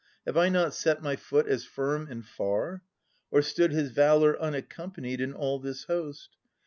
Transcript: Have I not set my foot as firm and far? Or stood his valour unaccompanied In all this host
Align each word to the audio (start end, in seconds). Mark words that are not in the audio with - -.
Have 0.25 0.35
I 0.35 0.49
not 0.49 0.73
set 0.73 1.03
my 1.03 1.15
foot 1.15 1.45
as 1.45 1.63
firm 1.63 2.07
and 2.09 2.25
far? 2.25 2.81
Or 3.29 3.43
stood 3.43 3.71
his 3.71 3.91
valour 3.91 4.35
unaccompanied 4.41 5.21
In 5.21 5.31
all 5.31 5.59
this 5.59 5.83
host 5.83 6.37